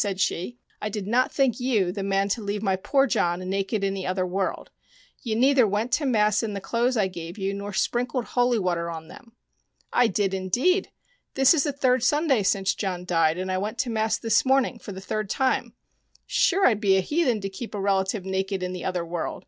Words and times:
"said 0.01 0.19
she." 0.19 0.57
I 0.81 0.89
did 0.89 1.05
not 1.05 1.31
think 1.31 1.59
you 1.59 1.91
the 1.91 2.01
man 2.01 2.27
to 2.29 2.41
leave 2.41 2.63
my 2.63 2.75
poor 2.75 3.05
John 3.05 3.37
naked 3.47 3.83
in 3.83 3.93
the 3.93 4.07
other 4.07 4.25
world. 4.25 4.71
You 5.21 5.35
neither 5.35 5.67
went 5.67 5.91
to 5.91 6.07
mass 6.07 6.41
in 6.41 6.53
the 6.53 6.59
clothes 6.59 6.97
I 6.97 7.05
gave 7.05 7.37
you 7.37 7.53
nor 7.53 7.71
sprinkled 7.71 8.25
holy 8.25 8.57
water 8.57 8.89
on 8.89 9.09
them."" 9.09 9.33
I 10.03 10.07
did, 10.07 10.33
indeed. 10.33 10.89
This 11.35 11.53
is 11.53 11.65
the 11.65 11.71
third 11.71 12.01
Sunday 12.03 12.41
since 12.41 12.73
John 12.73 13.05
died, 13.05 13.37
and 13.37 13.51
I 13.51 13.59
went 13.59 13.77
to 13.81 13.91
mass 13.91 14.17
this 14.17 14.43
morning 14.43 14.79
for 14.79 14.91
the 14.91 15.01
third 15.01 15.29
time. 15.29 15.75
Sure 16.25 16.65
I'd 16.65 16.81
be 16.81 16.97
a 16.97 17.01
heathen 17.01 17.39
to 17.41 17.47
keep 17.49 17.75
a 17.75 17.79
relative 17.79 18.25
naked 18.25 18.63
in 18.63 18.73
the 18.73 18.83
other 18.85 19.05
world. 19.05 19.39